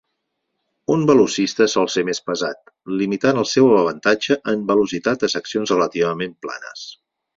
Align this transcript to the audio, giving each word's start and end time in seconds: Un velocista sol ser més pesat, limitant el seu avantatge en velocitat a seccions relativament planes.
Un 0.93 1.03
velocista 1.09 1.67
sol 1.73 1.91
ser 1.95 2.03
més 2.07 2.21
pesat, 2.29 2.73
limitant 3.01 3.41
el 3.43 3.47
seu 3.51 3.69
avantatge 3.83 4.39
en 4.55 4.65
velocitat 4.73 5.27
a 5.29 5.31
seccions 5.35 5.75
relativament 5.77 6.35
planes. 6.49 6.89